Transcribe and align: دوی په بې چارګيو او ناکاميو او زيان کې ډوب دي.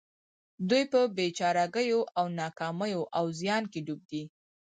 دوی 0.69 0.83
په 0.91 1.01
بې 1.15 1.27
چارګيو 1.37 2.01
او 2.19 2.25
ناکاميو 2.39 3.01
او 3.17 3.25
زيان 3.39 3.63
کې 3.71 3.79
ډوب 3.87 4.01
دي. 4.11 4.23